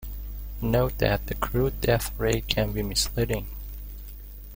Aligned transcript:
Note 0.63 0.97
that 0.97 1.27
the 1.27 1.35
crude 1.35 1.79
death 1.79 2.11
rate 2.19 2.47
can 2.47 2.71
be 2.71 2.81
misleading. 2.81 3.45